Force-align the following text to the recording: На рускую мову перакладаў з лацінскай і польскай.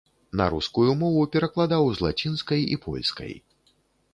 На 0.39 0.45
рускую 0.53 0.85
мову 1.01 1.21
перакладаў 1.35 1.91
з 1.99 2.07
лацінскай 2.07 2.61
і 2.77 2.79
польскай. 2.87 3.31